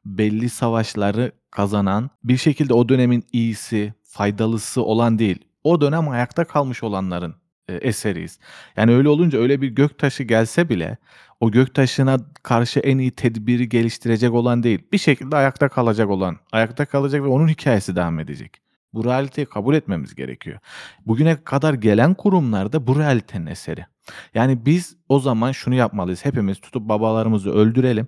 [0.06, 6.84] belli savaşları kazanan, bir şekilde o dönemin iyisi, faydalısı olan değil, o dönem ayakta kalmış
[6.84, 7.36] olanların
[7.68, 8.40] e, eseriyiz.
[8.78, 10.98] Yani öyle olunca öyle bir göktaşı gelse bile
[11.40, 16.86] o göktaşına karşı en iyi tedbiri geliştirecek olan değil, bir şekilde ayakta kalacak olan, ayakta
[16.86, 18.62] kalacak ve onun hikayesi devam edecek.
[18.94, 20.60] Bu realiteyi kabul etmemiz gerekiyor.
[21.06, 23.86] Bugüne kadar gelen kurumlar da bu realitenin eseri.
[24.34, 26.26] Yani biz o zaman şunu yapmalıyız.
[26.26, 28.08] Hepimiz tutup babalarımızı öldürelim.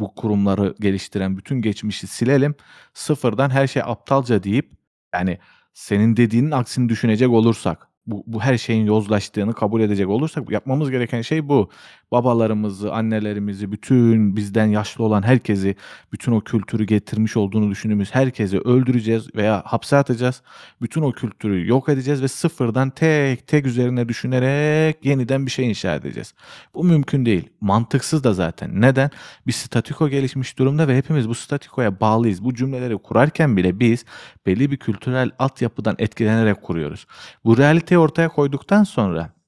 [0.00, 2.54] Bu kurumları geliştiren bütün geçmişi silelim.
[2.94, 4.72] Sıfırdan her şey aptalca deyip
[5.14, 5.38] yani
[5.74, 11.22] senin dediğinin aksini düşünecek olursak bu, bu her şeyin yozlaştığını kabul edecek olursak yapmamız gereken
[11.22, 11.70] şey bu.
[12.12, 15.76] Babalarımızı, annelerimizi, bütün bizden yaşlı olan herkesi,
[16.12, 20.42] bütün o kültürü getirmiş olduğunu düşündüğümüz herkesi öldüreceğiz veya hapse atacağız.
[20.82, 25.94] Bütün o kültürü yok edeceğiz ve sıfırdan tek tek üzerine düşünerek yeniden bir şey inşa
[25.94, 26.34] edeceğiz.
[26.74, 27.48] Bu mümkün değil.
[27.60, 28.80] Mantıksız da zaten.
[28.80, 29.10] Neden?
[29.46, 32.44] Bir statiko gelişmiş durumda ve hepimiz bu statikoya bağlıyız.
[32.44, 34.04] Bu cümleleri kurarken bile biz
[34.46, 37.06] belli bir kültürel altyapıdan etkilenerek kuruyoruz.
[37.44, 39.39] Bu realiteyi ortaya koyduktan sonra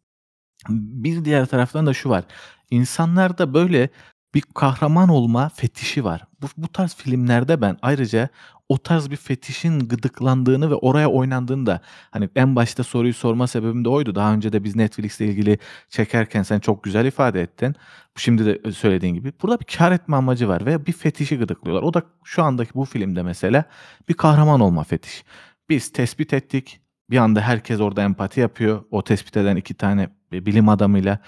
[0.68, 2.24] bir diğer taraftan da şu var.
[2.70, 3.88] İnsanlarda böyle
[4.34, 6.24] bir kahraman olma fetişi var.
[6.42, 8.28] Bu, bu tarz filmlerde ben ayrıca
[8.68, 13.84] o tarz bir fetişin gıdıklandığını ve oraya oynandığını da hani en başta soruyu sorma sebebim
[13.84, 14.14] de oydu.
[14.14, 17.74] Daha önce de biz Netflix'le ilgili çekerken sen çok güzel ifade ettin.
[18.16, 19.32] Şimdi de söylediğin gibi.
[19.42, 21.82] Burada bir kar etme amacı var ve bir fetişi gıdıklıyorlar.
[21.82, 23.64] O da şu andaki bu filmde mesela
[24.08, 25.24] bir kahraman olma fetişi.
[25.68, 26.80] Biz tespit ettik.
[27.10, 28.84] Bir anda herkes orada empati yapıyor.
[28.90, 31.18] O tespit eden iki tane bilim adamıyla.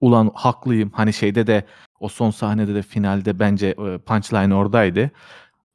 [0.00, 0.90] Ulan haklıyım.
[0.90, 1.64] Hani şeyde de
[2.00, 5.10] o son sahnede de finalde bence e, punchline oradaydı.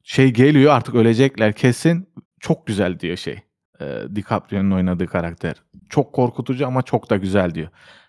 [0.02, 2.08] Şey geliyor artık ölecekler kesin.
[2.40, 3.40] Çok güzel diyor şey.
[3.80, 5.54] E, DiCaprio'nun oynadığı karakter.
[5.88, 7.68] Çok korkutucu ama çok da güzel diyor.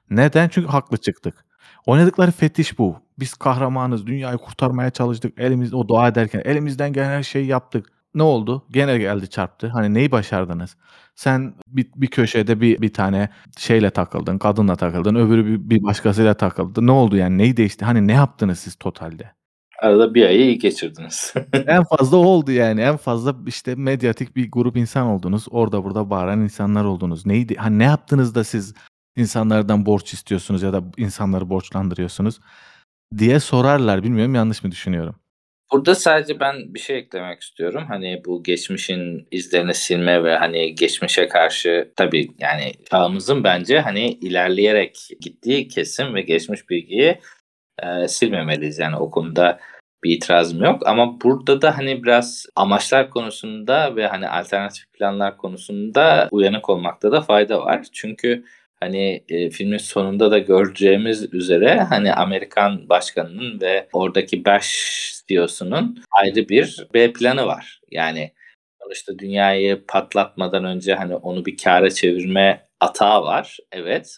[0.09, 0.49] Neden?
[0.49, 1.45] Çünkü haklı çıktık.
[1.85, 2.95] Oynadıkları fetiş bu.
[3.19, 4.07] Biz kahramanız.
[4.07, 5.39] Dünyayı kurtarmaya çalıştık.
[5.39, 8.00] Elimizde o dua ederken elimizden gelen her şeyi yaptık.
[8.15, 8.65] Ne oldu?
[8.71, 9.67] Gene geldi çarptı.
[9.67, 10.77] Hani neyi başardınız?
[11.15, 16.33] Sen bir, bir köşede bir, bir tane şeyle takıldın, kadınla takıldın, öbürü bir, bir başkasıyla
[16.33, 16.87] takıldı.
[16.87, 17.37] Ne oldu yani?
[17.37, 17.85] Neyi değişti?
[17.85, 19.31] Hani ne yaptınız siz totalde?
[19.81, 21.33] Arada bir ayı iyi geçirdiniz.
[21.67, 22.81] en fazla o oldu yani.
[22.81, 25.45] En fazla işte medyatik bir grup insan oldunuz.
[25.51, 27.25] Orada burada bağıran insanlar oldunuz.
[27.25, 27.55] Neydi?
[27.55, 28.73] Hani ne yaptınız da siz
[29.15, 32.39] insanlardan borç istiyorsunuz ya da insanları borçlandırıyorsunuz
[33.17, 34.03] diye sorarlar.
[34.03, 35.15] Bilmiyorum yanlış mı düşünüyorum?
[35.71, 37.85] Burada sadece ben bir şey eklemek istiyorum.
[37.87, 45.09] Hani bu geçmişin izlerini silme ve hani geçmişe karşı tabii yani çağımızın bence hani ilerleyerek
[45.21, 47.19] gittiği kesim ve geçmiş bilgiyi
[47.83, 48.79] e, silmemeliyiz.
[48.79, 49.59] Yani o konuda
[50.03, 50.87] bir itirazım yok.
[50.87, 57.21] Ama burada da hani biraz amaçlar konusunda ve hani alternatif planlar konusunda uyanık olmakta da
[57.21, 57.85] fayda var.
[57.91, 58.43] Çünkü
[58.79, 64.67] hani e, filmin sonunda da göreceğimiz üzere hani Amerikan başkanının ve oradaki baş
[65.33, 67.81] CEO'sunun ayrı bir B planı var.
[67.91, 68.33] Yani
[68.81, 73.57] sonuçta dünyayı patlatmadan önce hani onu bir kâra çevirme atağı var.
[73.71, 74.17] Evet.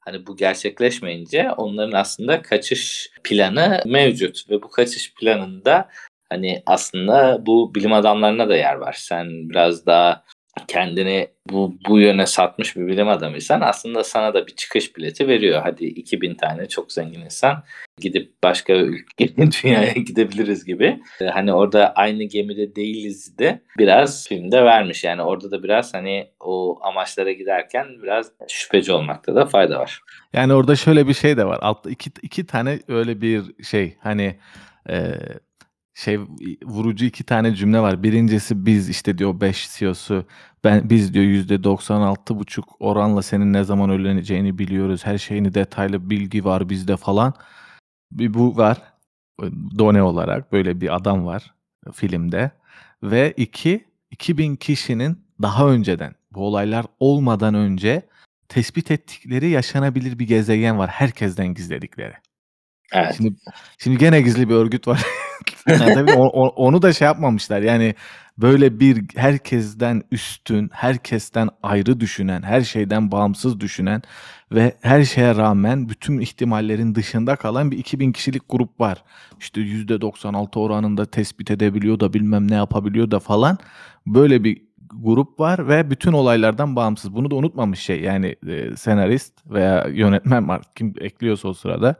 [0.00, 5.88] Hani bu gerçekleşmeyince onların aslında kaçış planı mevcut ve bu kaçış planında
[6.30, 8.96] hani aslında bu bilim adamlarına da yer var.
[8.98, 10.24] Sen biraz daha
[10.66, 15.60] kendini bu, bu yöne satmış bir bilim adamıysan aslında sana da bir çıkış bileti veriyor.
[15.64, 17.64] Hadi 2000 tane çok zengin insan
[18.00, 21.00] gidip başka ülke dünyaya gidebiliriz gibi.
[21.20, 25.04] Ee, hani orada aynı gemide değiliz de biraz filmde vermiş.
[25.04, 30.00] Yani orada da biraz hani o amaçlara giderken biraz şüpheci olmakta da fayda var.
[30.32, 31.58] Yani orada şöyle bir şey de var.
[31.60, 34.36] Altta iki, iki tane öyle bir şey hani
[34.90, 35.14] e,
[35.98, 36.18] şey
[36.64, 38.02] vurucu iki tane cümle var.
[38.02, 40.24] Birincisi biz işte diyor 5 CEO'su
[40.64, 45.06] ben biz diyor %96,5 oranla senin ne zaman öleneceğini biliyoruz.
[45.06, 47.34] Her şeyini detaylı bilgi var bizde falan.
[48.12, 48.78] Bir bu var.
[49.78, 51.54] Done olarak böyle bir adam var
[51.94, 52.50] filmde.
[53.02, 58.02] Ve iki 2000 kişinin daha önceden bu olaylar olmadan önce
[58.48, 62.14] tespit ettikleri yaşanabilir bir gezegen var herkesten gizledikleri.
[62.92, 63.14] Evet.
[63.16, 63.34] Şimdi
[63.78, 65.06] şimdi gene gizli bir örgüt var.
[65.66, 66.12] Anlatabildim mi?
[66.12, 67.62] O o onu da şey yapmamışlar.
[67.62, 67.94] Yani
[68.38, 74.02] böyle bir herkesten üstün, herkesten ayrı düşünen, her şeyden bağımsız düşünen
[74.52, 79.04] ve her şeye rağmen bütün ihtimallerin dışında kalan bir 2000 kişilik grup var.
[79.40, 83.58] İşte %96 oranında tespit edebiliyor da bilmem ne yapabiliyor da falan.
[84.06, 84.62] Böyle bir
[84.94, 87.14] grup var ve bütün olaylardan bağımsız.
[87.14, 91.94] Bunu da unutmamış şey yani e, senarist veya yönetmen var kim ekliyorsa o sırada.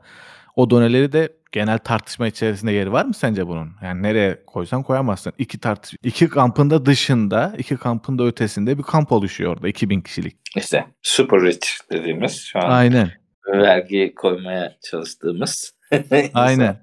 [0.59, 3.71] O doneleri de genel tartışma içerisinde yeri var mı sence bunun?
[3.83, 5.33] Yani nereye koysan koyamazsın.
[5.37, 10.01] İki tartış iki kampın da dışında, iki kampın da ötesinde bir kamp oluşuyor orada 2000
[10.01, 10.37] kişilik.
[10.55, 13.11] İşte super rich dediğimiz şu an Aynen.
[13.47, 15.73] vergi koymaya çalıştığımız
[16.33, 16.77] Aynen.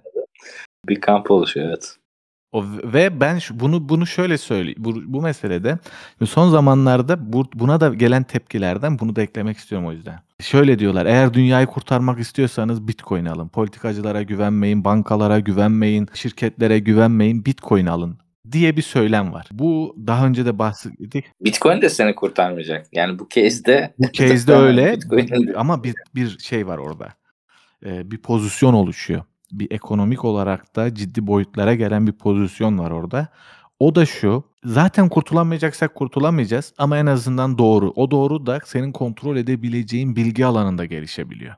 [0.89, 1.97] bir kamp oluşuyor evet.
[2.53, 4.79] O ve ben şu, bunu bunu şöyle söyleyeyim.
[4.85, 5.79] Bu, bu meselede
[6.27, 10.26] son zamanlarda bu, buna da gelen tepkilerden bunu da eklemek istiyorum o yüzden.
[10.41, 11.07] Şöyle diyorlar.
[11.07, 13.49] Eğer dünyayı kurtarmak istiyorsanız Bitcoin alın.
[13.49, 18.19] Politikacılara güvenmeyin, bankalara güvenmeyin, şirketlere güvenmeyin, Bitcoin alın
[18.53, 19.49] diye bir söylem var.
[19.53, 21.25] Bu daha önce de bahsettik.
[21.41, 22.87] Bitcoin de seni kurtarmayacak.
[22.93, 27.09] Yani bu case'de Bu case'de öyle Bitcoin ama bir bir şey var orada.
[27.85, 29.23] Ee, bir pozisyon oluşuyor
[29.53, 33.29] bir ekonomik olarak da ciddi boyutlara gelen bir pozisyon var orada.
[33.79, 37.93] O da şu, zaten kurtulamayacaksak kurtulamayacağız ama en azından doğru.
[37.97, 41.55] O doğru da senin kontrol edebileceğin bilgi alanında gelişebiliyor.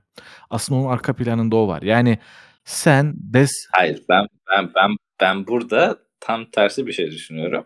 [0.50, 1.82] Aslında onun arka planında o var.
[1.82, 2.18] Yani
[2.64, 7.64] sen des Hayır ben ben ben ben burada tam tersi bir şey düşünüyorum.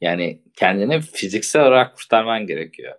[0.00, 2.94] Yani kendini fiziksel olarak kurtarman gerekiyor.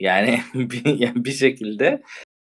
[0.00, 2.02] Yani bir, bir şekilde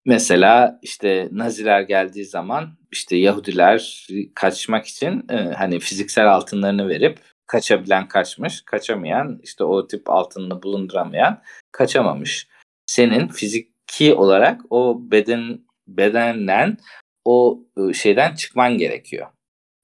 [0.07, 8.07] Mesela işte Naziler geldiği zaman işte Yahudiler kaçmak için e, hani fiziksel altınlarını verip kaçabilen
[8.07, 12.47] kaçmış, kaçamayan işte o tip altınını bulunduramayan kaçamamış.
[12.85, 16.77] Senin fiziki olarak o beden bedenen
[17.25, 19.27] o e, şeyden çıkman gerekiyor.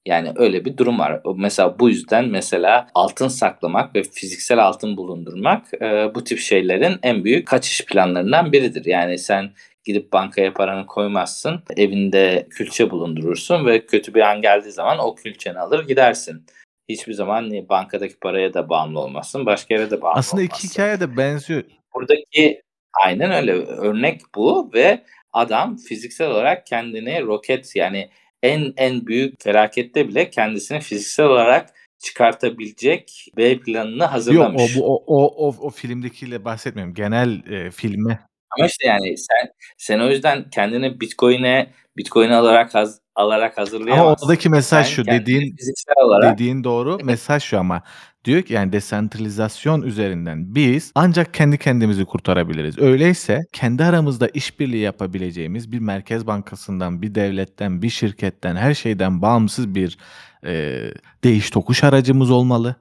[0.06, 1.20] Yani öyle bir durum var.
[1.36, 7.24] Mesela bu yüzden mesela altın saklamak ve fiziksel altın bulundurmak e, bu tip şeylerin en
[7.24, 8.84] büyük kaçış planlarından biridir.
[8.84, 9.50] Yani sen
[9.84, 11.62] gidip bankaya paranı koymazsın.
[11.76, 16.46] Evinde külçe bulundurursun ve kötü bir an geldiği zaman o külçeni alır gidersin.
[16.88, 19.46] Hiçbir zaman bankadaki paraya da bağımlı olmazsın.
[19.46, 20.66] Başka yere de bağımlı Aslında olmazsın.
[20.66, 21.62] iki hikaye de benziyor.
[21.94, 22.62] Buradaki
[23.04, 28.10] aynen öyle örnek bu ve adam fiziksel olarak kendini roket yani
[28.42, 34.76] en en büyük felakette bile kendisini fiziksel olarak çıkartabilecek B planını hazırlamış.
[34.76, 36.94] Yok o bu o o o, o filmdekiyle bahsetmiyorum.
[36.94, 38.18] Genel e, filme
[38.58, 44.06] ama işte yani sen sen o yüzden kendini Bitcoin'e Bitcoin alarak haz, alarak hazırlayamazsın.
[44.06, 45.56] Ama oradaki mesaj sen şu dediğin
[45.96, 46.98] olarak dediğin doğru.
[47.04, 47.82] mesaj şu ama
[48.24, 52.78] diyor ki yani desentralizasyon üzerinden biz ancak kendi kendimizi kurtarabiliriz.
[52.78, 59.74] Öyleyse kendi aramızda işbirliği yapabileceğimiz bir merkez bankasından, bir devletten, bir şirketten, her şeyden bağımsız
[59.74, 59.98] bir
[60.46, 60.80] e,
[61.24, 62.76] değiş tokuş aracımız olmalı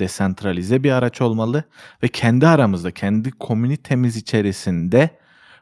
[0.00, 1.64] desentralize bir araç olmalı
[2.02, 5.10] ve kendi aramızda, kendi komünitemiz içerisinde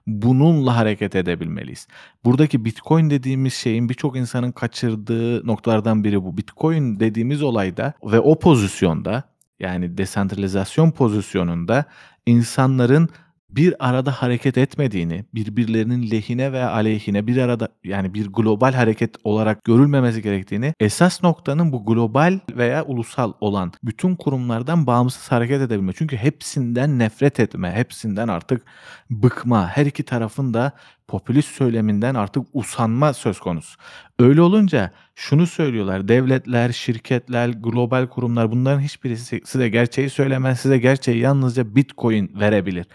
[0.07, 1.87] bununla hareket edebilmeliyiz.
[2.25, 6.37] Buradaki Bitcoin dediğimiz şeyin birçok insanın kaçırdığı noktalardan biri bu.
[6.37, 9.25] Bitcoin dediğimiz olayda ve o pozisyonda
[9.61, 11.85] yani desentralizasyon pozisyonunda
[12.27, 13.09] insanların
[13.51, 19.65] bir arada hareket etmediğini, birbirlerinin lehine veya aleyhine bir arada yani bir global hareket olarak
[19.65, 25.93] görülmemesi gerektiğini, esas noktanın bu global veya ulusal olan bütün kurumlardan bağımsız hareket edebilme.
[25.93, 28.63] Çünkü hepsinden nefret etme, hepsinden artık
[29.11, 30.73] bıkma, her iki tarafın da
[31.09, 33.79] popülist söyleminden artık usanma söz konusu.
[34.19, 36.09] Öyle olunca şunu söylüyorlar.
[36.09, 40.61] Devletler, şirketler, global kurumlar bunların hiçbirisi size gerçeği söylemez.
[40.61, 42.87] Size gerçeği yalnızca Bitcoin verebilir.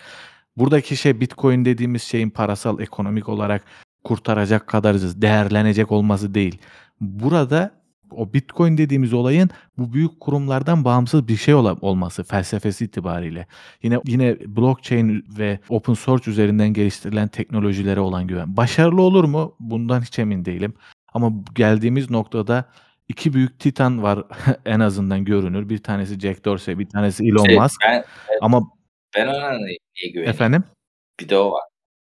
[0.57, 3.63] Buradaki şey Bitcoin dediğimiz şeyin parasal ekonomik olarak
[4.03, 6.57] kurtaracak kadar değerlenecek olması değil.
[7.01, 13.47] Burada o Bitcoin dediğimiz olayın bu büyük kurumlardan bağımsız bir şey olması felsefesi itibariyle.
[13.83, 18.57] Yine yine blockchain ve open source üzerinden geliştirilen teknolojilere olan güven.
[18.57, 19.55] Başarılı olur mu?
[19.59, 20.73] Bundan hiç emin değilim.
[21.13, 22.65] Ama geldiğimiz noktada
[23.07, 24.23] iki büyük titan var
[24.65, 25.69] en azından görünür.
[25.69, 27.81] Bir tanesi Jack Dorsey, bir tanesi Elon şey, Musk.
[28.41, 28.61] Ama
[29.15, 30.29] ben ona niye güveneyim?
[30.29, 30.63] efendim
[31.19, 31.63] Bir de o var.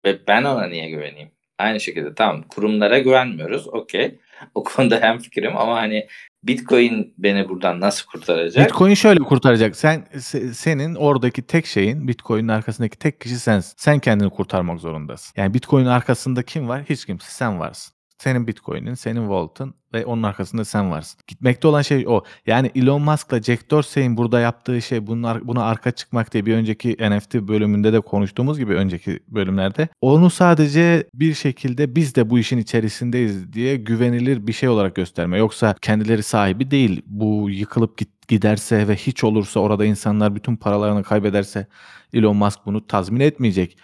[0.05, 1.31] Ve ben ona niye güveneyim?
[1.59, 3.67] Aynı şekilde tamam kurumlara güvenmiyoruz.
[3.67, 4.19] Okey.
[4.55, 6.07] O konuda hemfikirim ama hani
[6.43, 8.65] Bitcoin beni buradan nasıl kurtaracak?
[8.67, 9.75] Bitcoin şöyle kurtaracak.
[9.75, 13.73] Sen se- senin oradaki tek şeyin Bitcoin'in arkasındaki tek kişi sensin.
[13.77, 15.33] Sen kendini kurtarmak zorundasın.
[15.41, 16.83] Yani Bitcoin'in arkasında kim var?
[16.89, 17.31] Hiç kimse.
[17.31, 17.93] Sen varsın.
[18.17, 21.19] Senin Bitcoin'in, senin Vault'ın ve onun arkasında sen varsın.
[21.27, 22.23] Gitmekte olan şey o.
[22.47, 26.97] Yani Elon Musk'la Jack Dorsey'in burada yaptığı şey bunlar buna arka çıkmak diye bir önceki
[27.09, 32.57] NFT bölümünde de konuştuğumuz gibi önceki bölümlerde onu sadece bir şekilde biz de bu işin
[32.57, 35.37] içerisindeyiz diye güvenilir bir şey olarak gösterme.
[35.37, 37.01] Yoksa kendileri sahibi değil.
[37.05, 41.67] Bu yıkılıp git, giderse ve hiç olursa orada insanlar bütün paralarını kaybederse
[42.13, 43.77] Elon Musk bunu tazmin etmeyecek.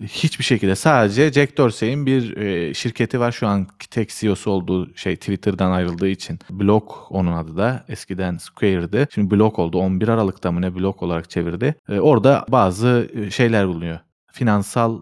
[0.00, 5.16] Hiçbir şekilde sadece Jack Dorsey'in bir e, şirketi var şu an tek CEO'su olduğu şey
[5.16, 6.38] Twitter'dan ayrıldığı için.
[6.50, 9.08] Block onun adı da eskiden Square'dı.
[9.14, 11.74] Şimdi Block oldu 11 Aralık'ta mı ne Block olarak çevirdi.
[11.88, 13.98] E, orada bazı e, şeyler bulunuyor.
[14.32, 15.00] Finansal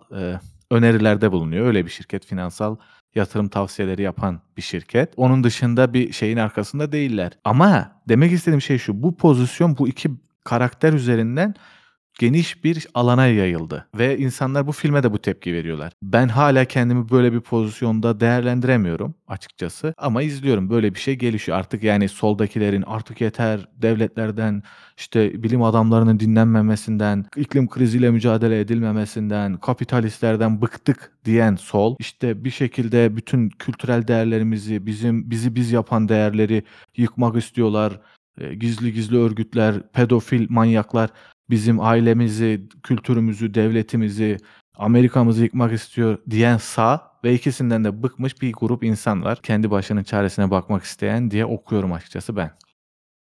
[0.71, 1.67] önerilerde bulunuyor.
[1.67, 2.77] Öyle bir şirket finansal
[3.15, 5.13] yatırım tavsiyeleri yapan bir şirket.
[5.17, 7.33] Onun dışında bir şeyin arkasında değiller.
[7.45, 9.03] Ama demek istediğim şey şu.
[9.03, 10.11] Bu pozisyon bu iki
[10.45, 11.55] karakter üzerinden
[12.19, 15.93] geniş bir alana yayıldı ve insanlar bu filme de bu tepki veriyorlar.
[16.03, 21.59] Ben hala kendimi böyle bir pozisyonda değerlendiremiyorum açıkçası ama izliyorum böyle bir şey gelişiyor.
[21.59, 24.63] Artık yani soldakilerin artık yeter devletlerden
[24.99, 33.17] işte bilim adamlarının dinlenmemesinden, iklim kriziyle mücadele edilmemesinden, kapitalistlerden bıktık diyen sol işte bir şekilde
[33.17, 36.63] bütün kültürel değerlerimizi, bizim bizi biz yapan değerleri
[36.97, 38.01] yıkmak istiyorlar.
[38.39, 41.11] E, Gizli gizli örgütler, pedofil manyaklar
[41.51, 44.37] bizim ailemizi, kültürümüzü, devletimizi,
[44.77, 49.39] Amerika'mızı yıkmak istiyor diyen sağ ve ikisinden de bıkmış bir grup insan var.
[49.43, 52.51] Kendi başının çaresine bakmak isteyen diye okuyorum açıkçası ben.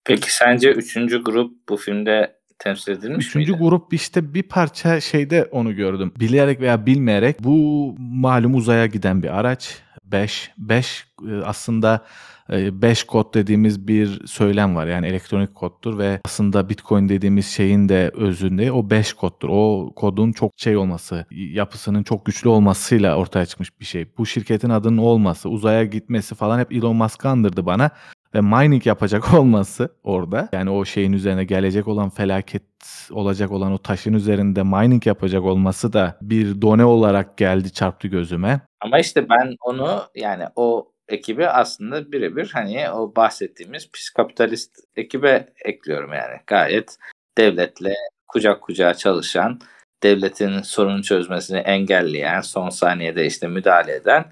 [0.05, 3.63] Peki sence üçüncü grup bu filmde temsil edilmiş Üçüncü miydi?
[3.63, 6.13] grup işte bir parça şeyde onu gördüm.
[6.21, 9.83] Bilerek veya bilmeyerek bu malum uzaya giden bir araç.
[10.13, 10.51] 5.
[10.59, 11.07] 5
[11.45, 12.05] aslında
[12.51, 14.87] 5 kod dediğimiz bir söylem var.
[14.87, 19.49] Yani elektronik koddur ve aslında Bitcoin dediğimiz şeyin de özünde o 5 koddur.
[19.53, 24.07] O kodun çok şey olması, yapısının çok güçlü olmasıyla ortaya çıkmış bir şey.
[24.19, 27.91] Bu şirketin adının olması, uzaya gitmesi falan hep Elon Musk'ı andırdı bana
[28.35, 32.63] ve mining yapacak olması orada yani o şeyin üzerine gelecek olan felaket
[33.11, 38.61] olacak olan o taşın üzerinde mining yapacak olması da bir done olarak geldi çarptı gözüme.
[38.81, 46.13] Ama işte ben onu yani o ekibi aslında birebir hani o bahsettiğimiz psikapitalist ekibe ekliyorum
[46.13, 46.41] yani.
[46.47, 46.97] Gayet
[47.39, 47.95] devletle
[48.29, 49.61] kucak kucağa çalışan,
[50.03, 54.25] devletin sorun çözmesini engelleyen, son saniyede işte müdahale eden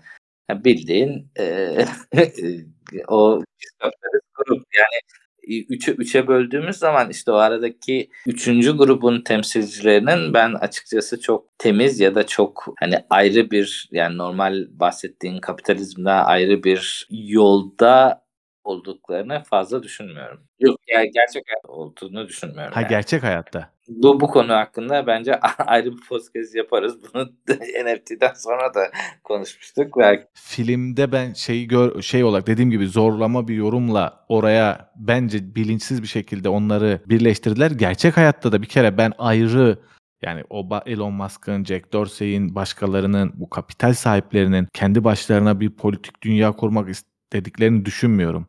[0.51, 1.77] bildiğin e,
[3.09, 3.43] o
[4.35, 4.67] grup.
[4.77, 5.01] Yani
[5.49, 12.15] üçe, üçe böldüğümüz zaman işte o aradaki üçüncü grubun temsilcilerinin ben açıkçası çok temiz ya
[12.15, 18.25] da çok hani ayrı bir yani normal bahsettiğin kapitalizmde ayrı bir yolda
[18.65, 20.41] olduklarını fazla düşünmüyorum.
[20.61, 22.75] Yok yani gerçek hayat olduğunu düşünmüyorum.
[22.75, 22.91] Ha yani.
[22.91, 23.78] gerçek hayatta.
[23.89, 26.97] Bu, bu konu hakkında bence ayrı bir podcast yaparız.
[27.03, 27.25] Bunu
[27.85, 28.81] NFT'den sonra da
[29.25, 29.97] konuşmuştuk.
[29.99, 30.25] Belki.
[30.35, 36.09] Filmde ben şeyi gör şey olarak dediğim gibi zorlama bir yorumla oraya bence bilinçsiz bir
[36.09, 37.71] şekilde onları birleştirdiler.
[37.71, 39.79] Gerçek hayatta da bir kere ben ayrı
[40.23, 46.53] yani o Elon Musk'ın, Jack Dorsey'in, başkalarının, bu kapital sahiplerinin kendi başlarına bir politik dünya
[46.53, 48.47] kurmak istediklerini düşünmüyorum.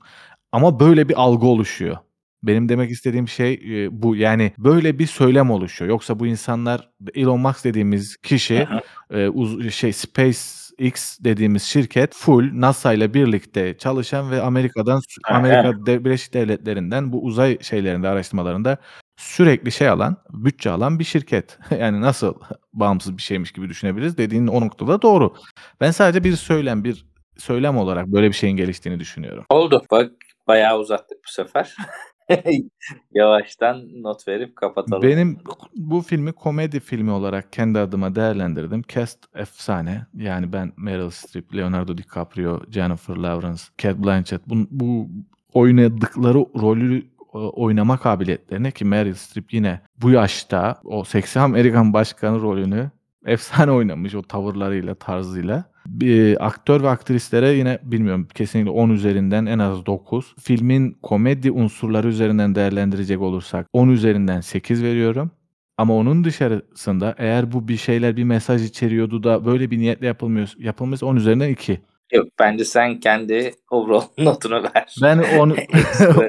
[0.51, 1.97] Ama böyle bir algı oluşuyor.
[2.43, 4.15] Benim demek istediğim şey e, bu.
[4.15, 5.89] Yani böyle bir söylem oluşuyor.
[5.89, 8.67] Yoksa bu insanlar Elon Musk dediğimiz kişi
[9.11, 16.05] e, uz- şey SpaceX dediğimiz şirket full NASA ile birlikte çalışan ve Amerika'dan Amerika De-
[16.05, 18.77] Birleşik Devletleri'nden bu uzay şeylerinde araştırmalarında
[19.17, 21.59] sürekli şey alan, bütçe alan bir şirket.
[21.79, 22.33] yani nasıl
[22.73, 25.33] bağımsız bir şeymiş gibi düşünebiliriz dediğin o noktada doğru.
[25.81, 27.05] Ben sadece bir söylem, bir
[27.37, 29.45] söylem olarak böyle bir şeyin geliştiğini düşünüyorum.
[29.49, 29.83] Oldu.
[29.91, 30.11] Bak
[30.47, 31.75] bayağı uzattık bu sefer.
[33.13, 35.01] Yavaştan not verip kapatalım.
[35.01, 35.37] Benim
[35.75, 38.81] bu filmi komedi filmi olarak kendi adıma değerlendirdim.
[38.87, 40.05] Cast efsane.
[40.13, 45.07] Yani ben Meryl Streep, Leonardo DiCaprio, Jennifer Lawrence, Cate Blanchett bu, bu
[45.53, 52.91] oynadıkları rolü oynama kabiliyetlerine ki Meryl Streep yine bu yaşta o seksi Amerikan başkanı rolünü
[53.25, 55.63] efsane oynamış o tavırlarıyla, tarzıyla.
[55.85, 60.35] Bir aktör ve aktrislere yine bilmiyorum kesinlikle 10 üzerinden en az 9.
[60.39, 65.31] Filmin komedi unsurları üzerinden değerlendirecek olursak 10 üzerinden 8 veriyorum.
[65.77, 70.53] Ama onun dışarısında eğer bu bir şeyler bir mesaj içeriyordu da böyle bir niyetle yapılmıyor,
[70.57, 71.81] yapılmış 10 üzerinden 2.
[72.11, 74.95] Yok bence sen kendi overall notunu ver.
[75.01, 75.57] Ben 10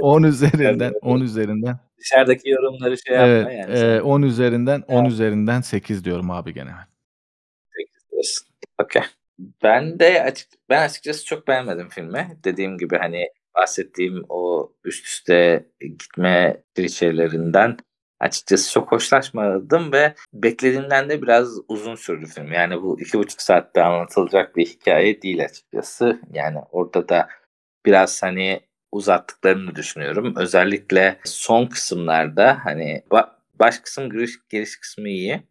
[0.01, 3.79] 10 üzerinden 10 üzerinden Dışarıdaki yorumları şey yapma Evet, yani.
[3.79, 5.13] eee, 10 üzerinden 10 Evet.
[5.13, 6.71] üzerinden 8 diyorum abi gene.
[7.79, 8.49] 8 diyorsun.
[8.83, 9.03] Okey.
[9.63, 12.39] Ben de açık ben açıkçası çok beğenmedim filmi.
[12.45, 13.25] Dediğim gibi, hani,
[13.57, 17.77] bahsettiğim o üst üste gitme klişelerinden
[18.21, 22.53] açıkçası çok hoşlaşmadım ve beklediğimden de biraz uzun sürdü film.
[22.53, 26.21] Yani bu 2,5 saatte anlatılacak bir hikâye değil açıkçası.
[26.33, 27.29] Yani orada da
[27.87, 28.61] biraz, hani,
[28.93, 30.35] uzattıklarını düşünüyorum.
[30.37, 35.43] Özellikle son kısımlarda, hani, ba baş kısım giriş giriş kısmı iyi.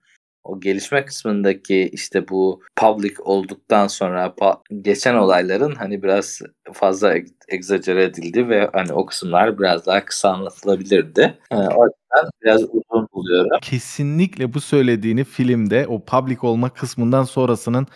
[0.44, 4.36] O gelişme kısmındaki, işte, bu public olduktan sonra
[4.82, 6.42] geçen olayların, hani, biraz
[6.74, 11.38] fazla ex egzajere edildiği ve, hani, o kısımlar biraz daha kısa anlatılabilirdi.
[11.52, 13.60] Eee, o yüzden biraz uzun buluyorum.
[13.62, 17.88] Kesinlikle bu söylediğini filmde o public olma kısmından sonrasının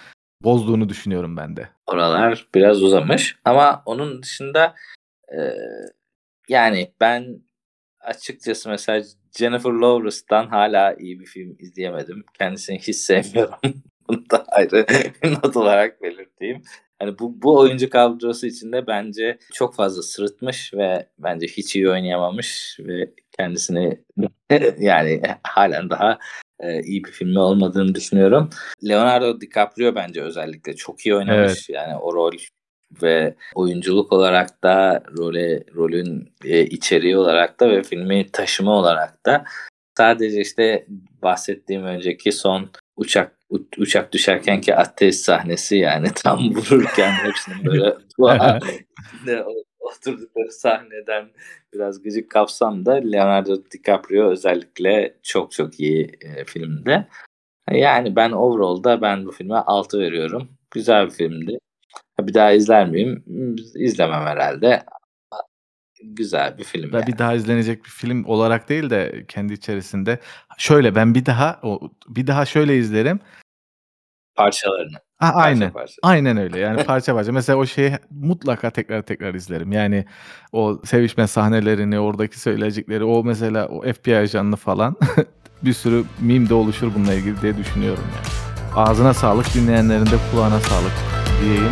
[0.44, 1.70] bozduğunu düşünüyorum ben de.
[1.88, 4.76] Oralar biraz uzamış ama onun dışında,
[5.34, 5.58] eee,
[6.50, 7.42] yani, ben
[8.00, 9.04] açıkçası mesela
[9.40, 12.26] Jennifer Lawrence'dan hâlâ iyi bir film izleyemedim.
[12.38, 13.56] Kendisini hiç sevmiyorum.
[14.10, 14.86] Bunu da ayrı
[15.44, 16.62] not olarak belirteyim.
[17.00, 22.78] Hani, bu bu oyuncu kadrosu içinde bence çok fazla sırıtmış ve bence hiç iyi oynayamamış
[22.80, 24.04] ve kendisini
[24.80, 26.20] yani hâlen daha,
[26.64, 28.50] eee, iyi bir filmi olmadığını düşünüyorum.
[28.88, 31.52] Leonardo DiCaprio bence özellikle çok iyi oynamış.
[31.52, 31.70] Evet.
[31.70, 32.32] Yani o rol
[33.04, 39.44] ve oyunculuk olarak da role rolün, eee, içeriği olarak da ve filmi taşıma olarak da
[39.98, 40.86] sadece, işte,
[41.24, 43.38] bahsettiğim önceki son uçak
[43.78, 47.96] uçak düşerkenki ateş sahnesi, yani, tam vururken hepsinin böyle
[49.80, 51.30] oturdukları sahneden
[51.74, 57.08] biraz gıcık kapsam da Leonardo DiCaprio özellikle çok çok iyi, eee, filmde.
[57.72, 60.50] Yani, ben overall'da ben bu filme 6 veriyorum.
[60.72, 61.60] Güzel bir filmdi.
[62.22, 63.24] Bir daha izler miyim?
[63.76, 64.84] İzlemem herhâlde.
[65.32, 65.38] A
[66.04, 67.08] güzel bir film Ben yani.
[67.08, 70.20] bir daha izlenecek bir film olarak değil de kendi içerisinde
[70.58, 71.62] şöyle ben bir daha
[72.08, 73.20] bir daha şöyle izlerim.
[74.36, 74.98] Parçalarını.
[75.18, 75.72] Ha, Parça aynen.
[75.72, 75.94] parça.
[76.04, 76.60] Aynen öyle.
[76.60, 77.32] Yani parça parça.
[77.32, 79.72] Mesela o şeyi mutlaka tekrar tekrar izlerim.
[79.72, 80.06] Yani
[80.52, 84.96] o sevişme sahnelerini, oradaki söyleyecekleri, o mesela o FBI ajanını falan
[85.64, 88.28] bir sürü meme de oluşur bununla ilgili diye düşünüyorum yani.
[88.76, 90.94] Ağzına sağlık, dinleyenlerin de kulağına sağlık
[91.42, 91.72] diyeyim.